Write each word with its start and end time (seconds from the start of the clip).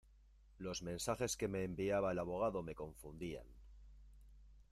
Los 0.57 0.81
mensajes 0.81 1.37
que 1.37 1.47
me 1.47 1.63
enviaba 1.63 2.11
el 2.11 2.17
abogado 2.17 2.63
me 2.63 2.73
confundían. 2.73 3.45